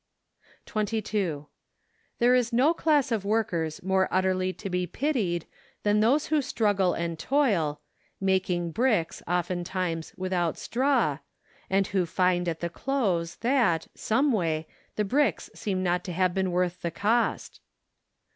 22. 0.65 1.45
There 2.17 2.33
is 2.33 2.51
no 2.51 2.73
class 2.73 3.11
of 3.11 3.23
workers 3.23 3.83
more 3.83 4.07
utterly 4.09 4.51
to 4.51 4.67
be 4.67 4.87
pitied 4.87 5.45
than 5.83 5.99
those 5.99 6.25
who 6.25 6.41
struggle 6.41 6.95
and 6.95 7.19
toil, 7.19 7.79
"makingbricks"oftentimes 8.19 10.11
"with¬ 10.17 10.33
out 10.33 10.57
straw," 10.57 11.19
and 11.69 11.85
who 11.85 12.07
find 12.07 12.49
at 12.49 12.61
the 12.61 12.69
close 12.71 13.35
that, 13.35 13.89
someway, 13.93 14.65
the 14.95 15.05
bricks 15.05 15.51
seem 15.53 15.83
not 15.83 16.03
to 16.05 16.13
have 16.13 16.33
been 16.33 16.51
worth 16.51 16.81
the 16.81 16.89
cost. 16.89 17.61